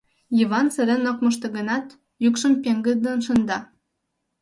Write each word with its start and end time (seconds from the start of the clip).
—Йыван 0.37 0.67
сырен 0.75 1.03
ок 1.11 1.17
мошто 1.23 1.47
гынат, 1.55 1.87
йӱкшым 2.23 2.53
пеҥгыдын 2.63 3.19
шында. 3.25 3.59